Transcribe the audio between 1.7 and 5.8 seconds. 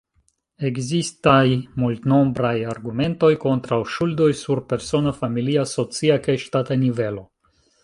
multnombraj argumentoj kontraŭ ŝuldoj sur persona, familia,